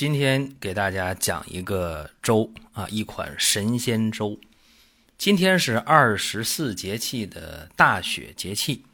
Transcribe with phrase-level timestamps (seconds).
[0.00, 4.40] 今天给大家讲一个粥啊，一款神仙粥。
[5.18, 8.86] 今天是二十四节气的大雪节气。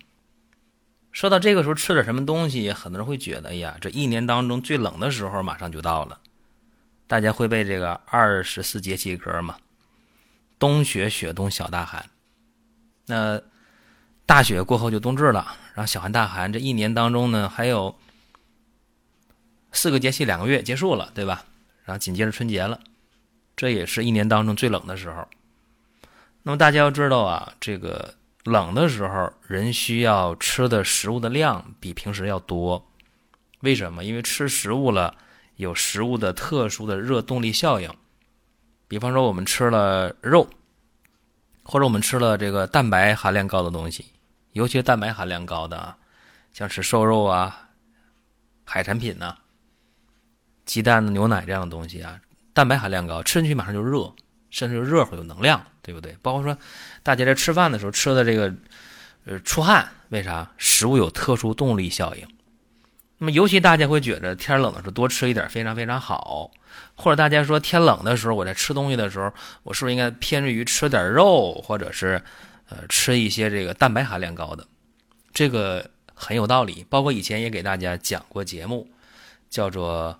[1.12, 6.18] 说到这个时候吃点什么东西，很多人会觉得，哎呀，这一年当中最冷的时候马上就到了。
[7.06, 9.58] 大家会背这个二十四节气歌吗？
[10.58, 12.10] 冬雪雪冬小大寒。
[13.06, 13.40] 那
[14.26, 17.96] 大雪过后就冬至了，然后小寒大寒，这一年当中呢，还有
[19.76, 21.44] 四个节气，两个月结束了，对吧？
[21.84, 22.80] 然后紧接着春节了，
[23.54, 25.28] 这也是一年当中最冷的时候。
[26.42, 28.14] 那么大家要知道啊，这个。
[28.46, 32.86] 冷的时候，人需要吃的食物的量比平时要多。
[33.58, 34.04] 为什么？
[34.04, 35.16] 因为吃食物了，
[35.56, 37.92] 有食物的特殊的热动力效应。
[38.86, 40.48] 比方说，我们吃了肉，
[41.64, 44.06] 或者我们吃了这个蛋白含量高的东西，
[44.52, 45.98] 尤其蛋白含量高的啊，
[46.52, 47.70] 像吃瘦肉啊、
[48.64, 49.36] 海产品呐、
[50.66, 52.20] 鸡蛋、牛奶这样的东西啊，
[52.52, 54.12] 蛋白含量高，吃进去马上就热。
[54.48, 56.16] 甚至热乎有能量，对不对？
[56.22, 56.56] 包括说，
[57.02, 58.54] 大家在吃饭的时候吃的这个，
[59.26, 60.50] 呃，出汗，为啥？
[60.56, 62.26] 食物有特殊动力效应。
[63.18, 66.50] 那么，尤其大家会觉得天冷的时候多吃一点非常非常好。
[66.94, 69.30] 或者大家说天冷的时候我在吃东西的时候，
[69.64, 72.22] 我是不是应该偏于吃点肉，或者是
[72.70, 74.66] 呃吃一些这个蛋白含量高的？
[75.34, 76.86] 这个很有道理。
[76.88, 78.88] 包括以前也给大家讲过节目，
[79.50, 80.18] 叫做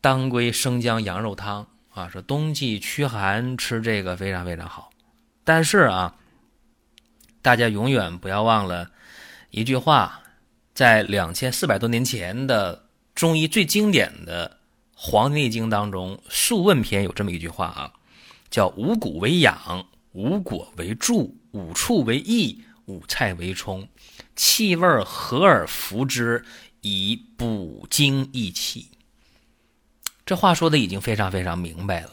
[0.00, 1.66] 当归生姜羊肉汤。
[1.92, 4.90] 啊，说冬季驱寒吃这个非常非常好，
[5.42, 6.14] 但是啊，
[7.42, 8.92] 大家永远不要忘了
[9.50, 10.22] 一句话，
[10.72, 14.48] 在两千四百多年前的中医最经典的
[14.94, 17.92] 《黄帝内经》当中，《素问篇》有这么一句话啊，
[18.50, 23.86] 叫“五谷为养，五果为助，五畜为益，五菜为充，
[24.36, 26.44] 气味和而服之，
[26.82, 28.86] 以补精益气。”
[30.30, 32.12] 这话说的已经非常非常明白了，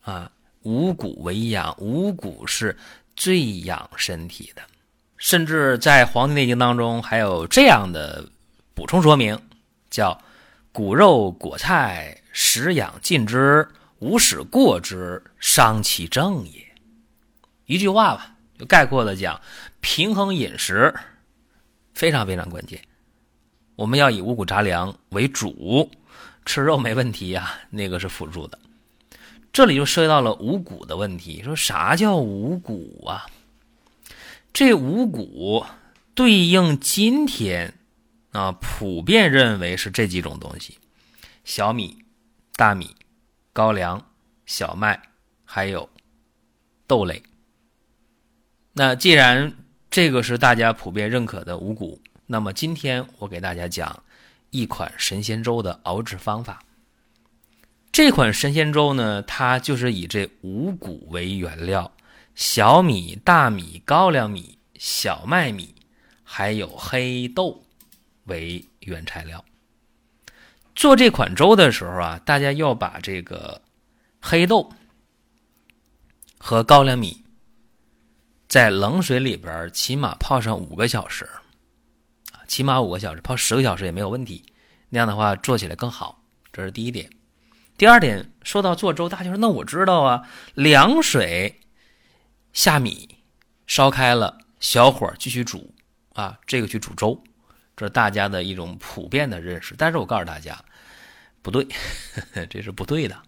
[0.00, 0.32] 啊，
[0.62, 2.74] 五谷为养，五谷是
[3.16, 4.62] 最养身体的，
[5.18, 8.26] 甚至在《黄帝内经》当中还有这样的
[8.72, 9.38] 补充说明，
[9.90, 10.18] 叫
[10.72, 13.68] 谷肉果菜，食养尽之，
[13.98, 16.66] 无使过之，伤其正也。
[17.66, 19.38] 一句话吧，就概括的讲，
[19.82, 20.94] 平衡饮食
[21.92, 22.80] 非常非常关键，
[23.76, 25.90] 我们要以五谷杂粮为主。
[26.44, 28.58] 吃肉没问题呀，那个是辅助的。
[29.52, 31.42] 这里就涉及到了五谷的问题。
[31.42, 33.26] 说啥叫五谷啊？
[34.52, 35.64] 这五谷
[36.14, 37.74] 对应今天
[38.32, 40.78] 啊，普遍认为是这几种东西：
[41.44, 42.04] 小米、
[42.56, 42.94] 大米、
[43.52, 44.04] 高粱、
[44.44, 45.00] 小麦，
[45.44, 45.88] 还有
[46.86, 47.22] 豆类。
[48.72, 49.56] 那既然
[49.88, 54.02] 这个是大家普遍认可的五谷，那么今天我给大家讲。
[54.54, 56.62] 一款神仙粥的熬制方法。
[57.90, 61.90] 这款神仙粥呢，它就是以这五谷为原料：
[62.36, 65.74] 小米、大米、高粱米、小麦米，
[66.22, 67.64] 还有黑豆
[68.26, 69.44] 为原材料。
[70.76, 73.60] 做这款粥的时候啊，大家要把这个
[74.20, 74.72] 黑豆
[76.38, 77.24] 和高粱米
[78.46, 81.28] 在冷水里边起码泡上五个小时。
[82.54, 84.44] 起码五个小时，泡十个小时也没有问题。
[84.90, 86.22] 那样的话做起来更好，
[86.52, 87.10] 这是第一点。
[87.76, 90.22] 第二点，说到做粥，大家说那我知道啊，
[90.54, 91.58] 凉水
[92.52, 93.18] 下米，
[93.66, 95.74] 烧开了，小火继续煮
[96.12, 97.20] 啊，这个去煮粥，
[97.76, 99.74] 这是大家的一种普遍的认识。
[99.76, 100.56] 但是我告诉大家，
[101.42, 101.66] 不对，
[102.48, 103.20] 这是不对的。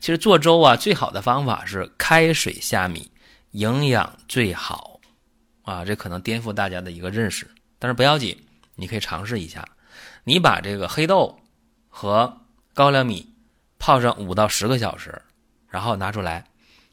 [0.00, 3.10] 其实做粥啊，最好的方法是开水下米，
[3.50, 4.98] 营养最好
[5.60, 5.84] 啊。
[5.84, 7.46] 这可能颠覆大家的一个认识，
[7.78, 8.34] 但是不要紧。
[8.74, 9.64] 你可以尝试一下，
[10.24, 11.38] 你把这个黑豆
[11.88, 12.40] 和
[12.74, 13.34] 高粱米
[13.78, 15.22] 泡上五到十个小时，
[15.68, 16.44] 然后拿出来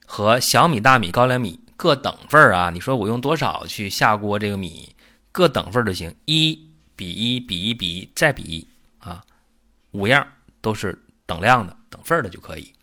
[0.05, 2.69] 和小米、大米、高粱米各等份儿啊。
[2.69, 4.37] 你说我用多少去下锅？
[4.37, 4.95] 这个米
[5.31, 8.67] 各等份儿就行，一比一比一比一再比一
[8.99, 9.23] 啊，
[9.91, 10.27] 五样
[10.61, 12.73] 都是等量的等份儿的就可以。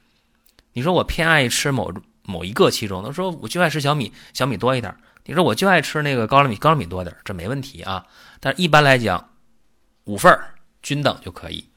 [0.72, 1.92] 你说我偏爱吃某
[2.22, 4.96] 某一个其中，他说我就爱吃小米，小米多一点。
[5.26, 8.06] 你说我就爱吃那个高粱米，高粱米多点这没问题啊。
[8.40, 9.30] 但是一般来讲，
[10.04, 10.38] 五份，
[10.82, 11.68] 均等就可以。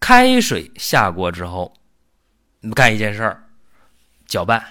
[0.00, 1.74] 开水下锅之后，
[2.74, 3.44] 干一件事儿，
[4.26, 4.62] 搅拌，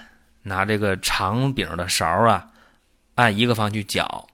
[0.42, 2.50] 拿这个长柄的勺啊，
[3.16, 4.28] 按一个方向去搅，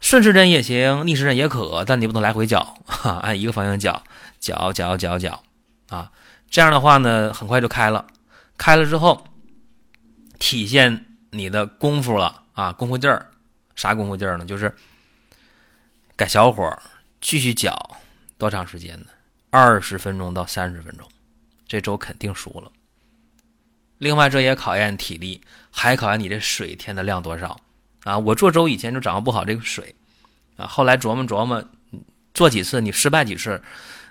[0.00, 4.04] 顺时针也行，逆时针也可，但你不能来回搅， 哈，按一个方向搅，
[4.38, 5.42] 搅搅搅搅，
[5.88, 6.12] 啊，
[6.50, 8.06] 这样的话呢，很快就开了。
[8.56, 9.26] 开了之后，
[10.38, 13.30] 体现你的功夫了啊，功夫劲儿，
[13.74, 14.44] 啥功夫劲儿呢？
[14.44, 14.74] 就是
[16.16, 16.76] 改小火
[17.20, 17.76] 继续搅，
[18.38, 19.06] 多长时间呢？
[19.50, 21.08] 二十分钟到三十分钟，
[21.66, 22.70] 这粥肯定熟了。
[23.98, 25.40] 另外，这也考验体力，
[25.70, 27.60] 还考验你这水添的量多少
[28.02, 28.18] 啊！
[28.18, 29.94] 我做粥以前就掌握不好这个水
[30.56, 31.64] 啊，后来琢磨琢磨，
[32.34, 33.62] 做几次你失败几次，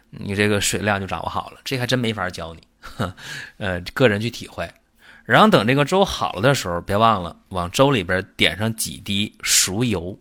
[0.09, 1.59] 你这个水量就掌握好了。
[1.63, 2.67] 这还真没法教你，
[3.57, 4.69] 呃，个人去体会。
[5.23, 10.17] 然后等这个粥好了的时候，别忘了往粥里边点上几滴熟油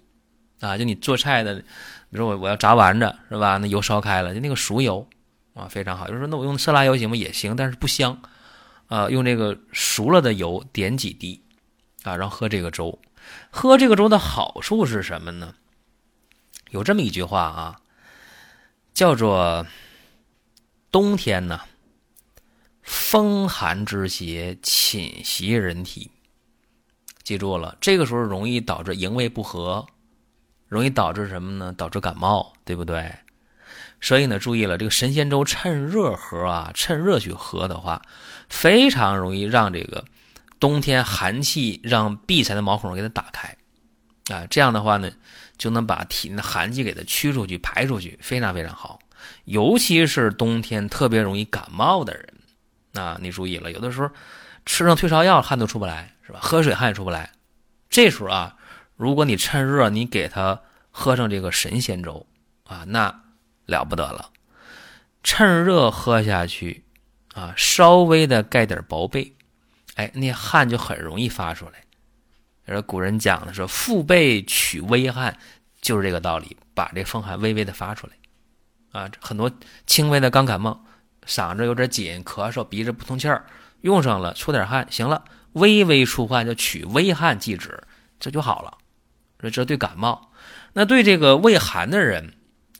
[0.60, 0.78] 啊！
[0.78, 1.64] 就你做菜的，比
[2.10, 3.56] 如我我要炸丸子是吧？
[3.58, 5.06] 那油烧开了，就那个熟油
[5.54, 6.06] 啊，非常好。
[6.06, 7.16] 有人说那我用色拉油行吗？
[7.16, 8.20] 也行，但是不香。
[8.88, 11.42] 啊，用这个熟了的油点几滴，
[12.02, 12.98] 啊，然后喝这个粥。
[13.50, 15.54] 喝这个粥的好处是什么呢？
[16.70, 17.80] 有这么一句话啊，
[18.92, 19.66] 叫做
[20.92, 21.60] “冬天呢，
[22.82, 26.10] 风寒之邪侵袭人体”。
[27.24, 29.86] 记住了，这个时候容易导致营卫不和，
[30.68, 31.72] 容易导致什么呢？
[31.76, 33.14] 导致感冒，对不对？
[34.00, 38.02] 所以呢，注意了，这个神仙粥趁热喝啊，趁热去喝的话，
[38.48, 40.04] 非常容易让这个
[40.58, 43.56] 冬天寒气让闭塞的毛孔给它打开，
[44.34, 45.12] 啊，这样的话呢，
[45.56, 48.98] 就能把体内的寒气给它驱出去、排出去，非常非常好。
[49.44, 52.34] 尤其是冬天特别容易感冒的人，
[52.92, 54.10] 那，你注意了，有的时候
[54.64, 56.38] 吃上退烧药汗都出不来，是吧？
[56.40, 57.32] 喝水汗也出不来，
[57.90, 58.56] 这时候啊，
[58.96, 60.60] 如果你趁热你给他
[60.90, 62.26] 喝上这个神仙粥
[62.64, 63.20] 啊，那。
[63.64, 64.30] 了不得了，
[65.22, 66.84] 趁热喝下去，
[67.32, 69.36] 啊，稍微的盖点薄被，
[69.94, 71.84] 哎，那汗就很容易发出来。
[72.66, 75.38] 而古人讲的说“腹背取微汗”，
[75.80, 78.12] 就是这个道理，把这风寒微微的发出来。
[78.90, 79.50] 啊，很多
[79.86, 80.84] 轻微的刚感冒，
[81.26, 83.44] 嗓子有点紧，咳嗽，鼻子不通气儿，
[83.82, 87.82] 用上了出点汗，行了，微微出汗就取微汗即止，
[88.18, 88.78] 这就好了。
[89.38, 90.30] 这这对感冒，
[90.72, 92.34] 那对这个胃寒的人。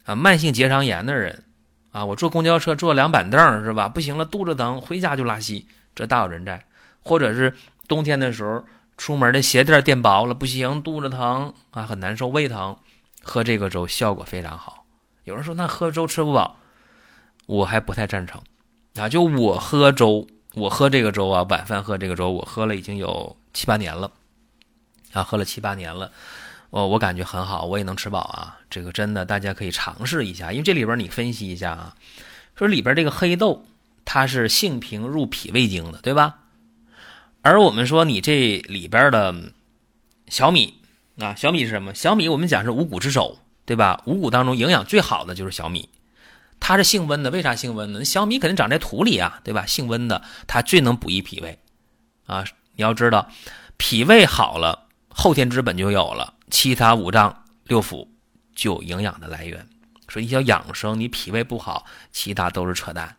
[0.04, 1.44] 啊，慢性结肠炎的人，
[1.92, 3.88] 啊，我坐公交车坐凉板凳是吧？
[3.88, 6.60] 不行了，肚子疼，回家就拉稀，这大有人在。
[7.04, 7.54] 或者是
[7.86, 8.64] 冬天的时候，
[8.96, 12.76] 出门的鞋垫垫薄了，不行，肚子疼啊，很难受，胃疼，
[13.22, 14.84] 喝这个粥效果非常好。
[15.22, 16.56] 有人说那喝粥吃不饱，
[17.52, 18.40] 我还不太赞成。
[18.94, 24.10] 啊，就我喝粥，我喝这个粥啊，晚饭喝这个粥，我喝了已经有七八年了，
[25.12, 26.10] 啊，喝了七八年了。
[26.70, 28.58] 我我感觉很好，我也能吃饱啊！
[28.70, 31.94] 这个真的，大家可以尝试一下，因为这里边你分析一下啊，
[32.56, 33.66] 说里边这个黑豆
[34.06, 36.38] 它是性平入脾胃经的，对吧？
[37.43, 39.34] 而我们说你这里边的
[40.28, 40.72] 小米
[41.19, 41.94] 啊，小米是什么？
[41.94, 44.02] 小米我们讲是五谷之首，对吧？
[44.06, 45.90] 五谷当中营养最好的就是小米，
[46.64, 48.04] 它是性温的，为啥性温呢？
[48.04, 49.66] 小米肯定长在土里啊，对吧？
[49.66, 51.58] 性温的，它最能补益脾胃
[52.26, 52.44] 啊！
[52.76, 53.28] 你要知道，
[53.76, 56.34] 脾胃好了，后天之本就有了。
[56.50, 58.06] 其他五脏六腑
[58.54, 59.66] 就有营养的来源，
[60.08, 63.16] 所以你要养生，你脾胃不好，其他都是扯淡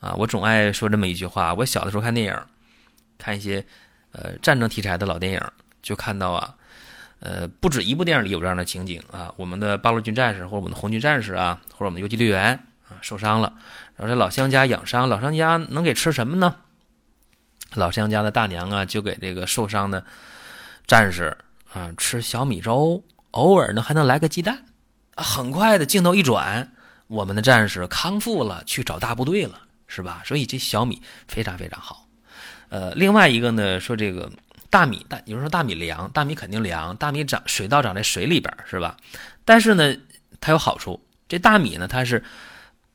[0.00, 0.14] 啊！
[0.18, 1.54] 我总爱说这么一句话。
[1.54, 2.38] 我小的时候看电影，
[3.16, 3.64] 看一些
[4.12, 5.40] 呃战争题材的老电影，
[5.82, 6.54] 就看到啊，
[7.26, 9.34] 呃不止一部电影里有这样的情景啊。
[9.36, 12.54] 我们的八路军战士或者我们的红军战士啊，或者我们的游击队员
[12.88, 13.52] 啊受伤了，
[13.96, 16.54] 然后这老乡家养伤，老乡家能给吃什么呢？
[17.74, 20.04] 老乡家的大娘啊，就给这个受伤的
[20.86, 21.36] 战士。
[21.72, 24.64] 啊，吃小米粥，偶尔呢还能来个鸡蛋，
[25.14, 26.72] 很快的镜头一转，
[27.06, 30.22] 我们的战士康复了，去找大部队了，是吧？
[30.24, 32.06] 所以这小米非常非常好。
[32.70, 34.32] 呃，另外一个呢，说这个
[34.70, 38.96] 大米，大有人说大米凉，大米肯定凉，大米长水稻长在水里边，是吧？
[39.44, 39.96] 但是呢，
[40.40, 42.22] 它有好处，这大米呢，它是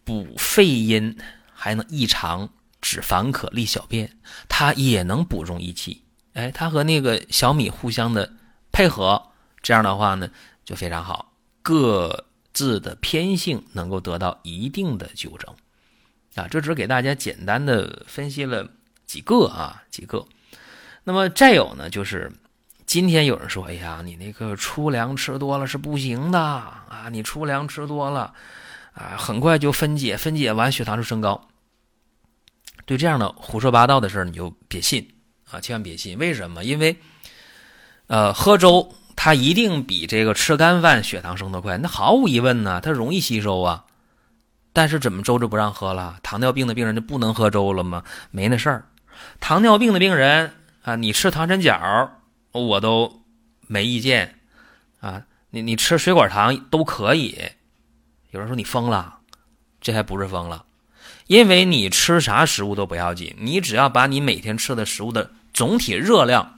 [0.03, 1.17] 补肺阴，
[1.53, 2.49] 还能益肠
[2.81, 6.03] 止烦渴利小便，它也能补中益气。
[6.33, 8.31] 哎，它和那个小米互相的。
[8.73, 9.21] 配合
[9.61, 10.29] 这样的话呢，
[10.63, 15.53] 就非常好，各自的偏性能够得到一定的纠正
[16.35, 16.47] 啊。
[16.47, 18.65] 这只是给大家简单的分析了
[19.05, 20.25] 几个啊，几个。
[21.03, 22.31] 那么再有呢，就是
[22.85, 28.33] 今天有人说，哎呀，你那个粗粮吃多了是不行的啊，你粗粮吃多了
[28.93, 31.47] 啊，很快就分解，分解完血糖就升高。
[32.85, 35.07] 对这样的胡说八道的事儿，你就别信
[35.49, 36.17] 啊，千万别信。
[36.17, 36.63] 为什么？
[36.63, 36.97] 因为。
[38.07, 43.85] 呃，喝粥它一定比这个吃干饭血糖升得快，那毫无疑问呢，它容易吸收啊。
[44.73, 46.17] 但是怎么粥就不让喝了？
[46.21, 48.03] 糖尿病的病人就不能喝粥了吗？
[48.31, 48.83] 没那事儿。
[49.39, 52.11] 糖尿病的病人啊，你吃糖澱角
[52.51, 53.21] 我都
[53.67, 54.39] 没意见
[54.99, 55.23] 啊。
[55.51, 57.37] 你你吃水果糖都可以。
[58.31, 59.19] 有人说你疯了，
[59.81, 60.63] 这还不是疯了，
[61.27, 66.55] 因为你吃啥食物都不要紧，你只要把你每天吃的食物的总体热量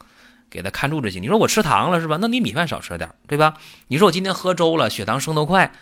[0.52, 1.22] 给它看住就行。
[1.22, 2.18] 你说我吃糖了是吧？
[2.22, 3.56] 那你米饭少吃点，对吧？
[3.88, 5.74] 你说我今天喝粥了，血糖升得快，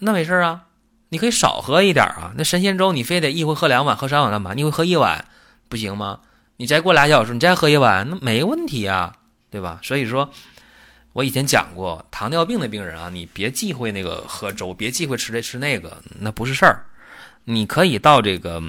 [0.00, 0.64] 那没事啊。
[1.10, 4.52] 你可以少喝一点啊，那神仙粥你非得一回喝两碗，喝三碗干嘛？
[4.54, 5.24] 你会喝一碗
[5.68, 6.20] 不行吗？
[6.58, 9.14] 你再过俩小时，你再喝一碗，那没问题啊，
[9.48, 9.78] 对吧？
[9.82, 10.28] 所以说，
[11.12, 16.84] 我以前讲过，糖尿病的病人啊，你别忌讳那个喝粥，别忌讳吃这吃那个，那不是事儿。
[17.44, 18.60] 你可以到这个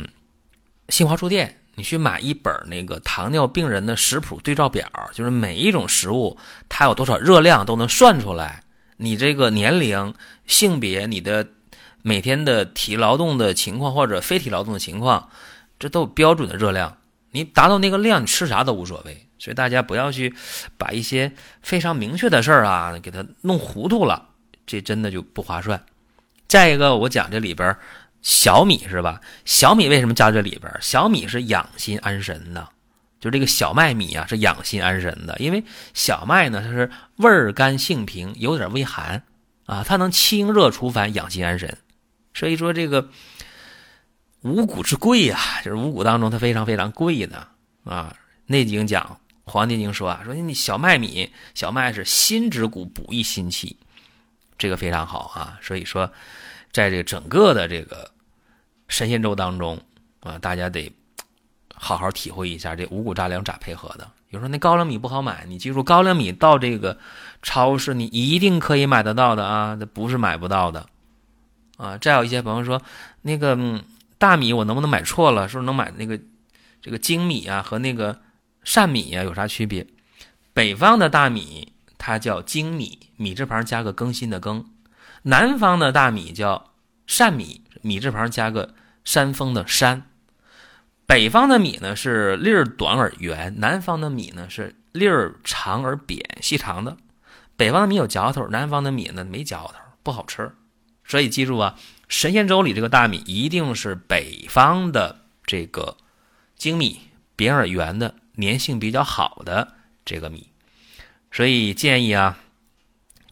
[0.89, 6.37] 新华书店，你去买一本那个糖尿病人的食谱对照表，就是每一种食物
[6.69, 8.63] 它有多少热量都能算出来，
[8.97, 10.13] 你这个年龄、
[10.45, 11.47] 性别、你的。
[12.01, 15.29] 每天的体劳动的情况或者非体劳动的情况，
[15.77, 16.95] 这都有标准的热量。
[17.31, 19.25] 你达到那个量，你吃啥都无所谓。
[19.37, 20.35] 所以大家不要去
[20.77, 21.31] 把一些
[21.61, 24.29] 非常明确的事儿啊，给它弄糊涂了，
[24.67, 25.81] 这真的就不划算。
[26.47, 27.77] 再一个，我讲这里边
[28.21, 29.21] 小米是吧？
[29.45, 30.69] 小米为什么加这里边？
[30.81, 32.67] 小米是养心安神的，
[33.21, 35.37] 就这个小麦米啊，是养心安神的。
[35.39, 39.23] 因为小麦呢，它是味甘性平，有点微寒
[39.67, 41.77] 啊，它能清热除烦，养心安神。
[42.33, 43.09] 所以说这个
[44.41, 47.47] 五谷之贵呀，就是五谷当中它非常非常贵的
[47.83, 48.13] 啊。
[48.45, 49.19] 《内经》讲，
[49.51, 53.77] 《黄帝经》说啊，说你小麦米，小麦是心之谷，补益心气，
[54.57, 55.59] 这个非常好啊。
[55.61, 56.09] 所以说，
[56.71, 58.09] 在这个整个的这个
[58.87, 59.79] 神仙粥当中
[60.21, 60.91] 啊，大家得
[61.75, 64.09] 好好体会一下这五谷杂粮咋配合的。
[64.29, 66.97] 有时候那高粱米不好买，你记住，高粱米到这个
[67.41, 70.87] 超市你一定可以买得到的啊，这不是买不到的。
[71.77, 72.81] 啊，再有一些朋友说，
[73.21, 73.55] 那个
[74.19, 75.47] 大米我能不能买错了？
[75.47, 76.19] 是不是能买那个
[76.81, 78.21] 这个精米啊和那个
[78.63, 79.87] 善米啊有啥区别？
[80.53, 84.65] 北方的大米它叫精米，米字旁加个更新的更；
[85.23, 86.73] 南方的大米叫
[87.07, 90.03] 善米，米字旁加个山峰的山。
[91.05, 96.97] 北方的米呢是粒儿短而圆，南方的米呢是粒儿长而扁，细长的。
[97.55, 100.51] 北方的米有嚼头，南方的米呢没嚼头，不好吃。
[101.09, 101.75] 所以记住啊，
[102.07, 105.97] 神仙粥里这个大米一定是北方的这个
[106.55, 107.01] 精米，
[107.35, 109.73] 扁而圆的，粘性比较好的
[110.05, 110.51] 这个米。
[111.31, 112.37] 所以建议啊，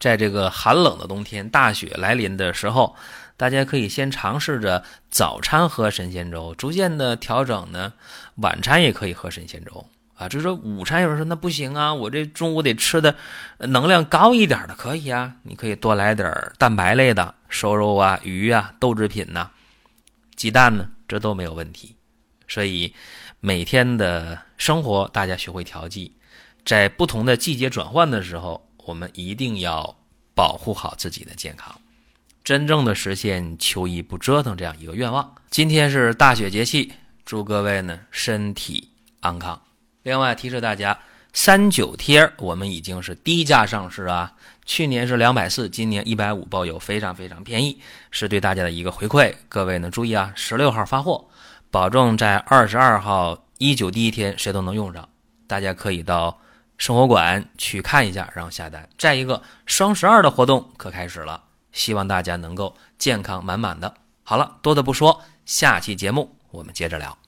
[0.00, 2.96] 在这个寒冷的冬天，大雪来临的时候，
[3.36, 7.92] 大家可以先尝试着早餐喝神仙粥，逐渐的调整呢，
[8.38, 9.88] 晚餐也可以喝神仙粥。
[10.18, 13.14] 啊，就是说午餐有人说那不行啊，我这中午得吃的
[13.58, 19.48] 能量高一点的，可以啊，你可以多来点蛋白类的，瘦肉啊、鱼啊、豆制品呐、
[20.34, 21.94] 鸡蛋呢，这都没有问题。
[22.48, 22.92] 所以
[23.38, 26.12] 每天的生活大家学会调剂，
[26.64, 29.96] 在不同的季节转换的时候，我们一定要
[30.34, 31.72] 保护好自己的健康，
[32.42, 35.32] 真正的实现秋衣不折腾这样一个愿望。
[35.48, 36.92] 今天是大雪节气，
[37.24, 39.62] 祝各位呢身体安康。
[40.02, 40.98] 另外提示大家，
[41.32, 44.32] 三九贴我们已经是低价上市啊，
[44.64, 49.34] 去年是两百四，今年一百五包邮，非常非常便宜，是对大家的一个回馈。
[49.48, 51.28] 各位呢注意啊，十六号发货，
[51.70, 55.08] 保证在二十二号一九第一天谁都能用上。
[55.46, 56.38] 大家可以到
[56.76, 58.88] 生活馆去看一下，然后下单。
[58.96, 63.92] 再一个，双十二的活动可开始了，希望大家能够健康满满的。
[64.22, 67.27] 好了，多的不说，下期节目我们接着聊。